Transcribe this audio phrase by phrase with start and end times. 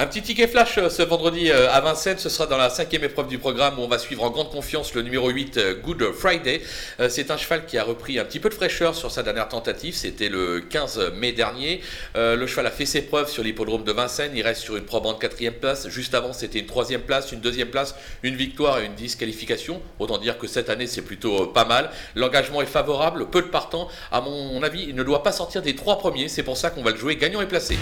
[0.00, 3.04] Un petit ticket flash euh, ce vendredi euh, à Vincennes, ce sera dans la cinquième
[3.04, 6.12] épreuve du programme où on va suivre en grande confiance le numéro 8 euh, Good
[6.14, 6.62] Friday.
[7.10, 9.94] C'est un cheval qui a repris un petit peu de fraîcheur sur sa dernière tentative,
[9.94, 11.82] c'était le 15 mai dernier.
[12.14, 15.20] Le cheval a fait ses preuves sur l'hippodrome de Vincennes, il reste sur une probante
[15.20, 15.88] quatrième place.
[15.88, 19.82] Juste avant c'était une troisième place, une deuxième place, une victoire et une disqualification.
[19.98, 21.90] Autant dire que cette année c'est plutôt pas mal.
[22.14, 23.88] L'engagement est favorable, peu de partants.
[24.10, 26.82] À mon avis, il ne doit pas sortir des trois premiers, c'est pour ça qu'on
[26.82, 27.76] va le jouer gagnant et placé.